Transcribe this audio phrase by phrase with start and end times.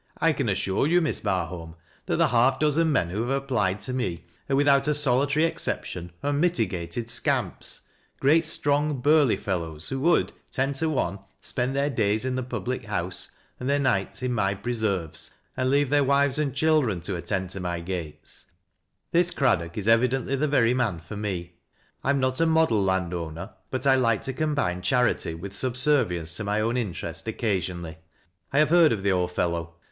[0.17, 1.75] "I can assure you, Miss Bai aolm,
[2.07, 6.11] that the half dozen men who have applied to me are without a solitary exception,
[6.23, 7.81] unmitigated scamps—
[8.19, 12.85] greai strong burly fellows, who would, ten to one, spend theii days in the public
[12.85, 13.29] house,
[13.59, 17.59] and their nights in my presorvcEj and leave their wives and children to attend to
[17.59, 18.47] my gates
[19.11, 21.57] This Craddock is e\'idently the very man for me;
[22.03, 26.33] I am not a model land owner, but I like to combine charity with subservience
[26.37, 27.99] to my own interest occasionally.
[28.51, 29.75] I have heard of the old fellow.